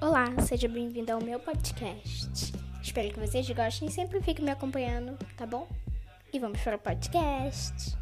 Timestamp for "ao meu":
1.10-1.40